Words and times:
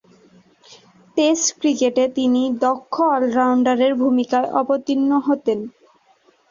Test 1.17 1.47
ক্রিকেটে 1.59 2.03
তিনি 2.17 2.41
দক্ষ 2.63 2.93
অল-রাউন্ডারের 3.13 3.93
ভূমিকায় 4.01 4.49
অবতীর্ণ 4.59 5.11
হতেন। 5.27 5.59